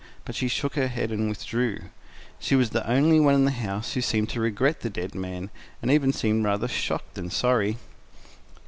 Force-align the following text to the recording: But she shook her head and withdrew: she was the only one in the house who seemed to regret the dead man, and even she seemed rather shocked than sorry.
But 0.25 0.33
she 0.33 0.47
shook 0.47 0.73
her 0.77 0.87
head 0.87 1.11
and 1.11 1.29
withdrew: 1.29 1.91
she 2.39 2.55
was 2.55 2.71
the 2.71 2.89
only 2.89 3.19
one 3.19 3.35
in 3.35 3.45
the 3.45 3.51
house 3.51 3.93
who 3.93 4.01
seemed 4.01 4.29
to 4.31 4.41
regret 4.41 4.79
the 4.79 4.89
dead 4.89 5.13
man, 5.13 5.51
and 5.79 5.91
even 5.91 6.11
she 6.11 6.17
seemed 6.21 6.43
rather 6.43 6.67
shocked 6.67 7.13
than 7.13 7.29
sorry. 7.29 7.77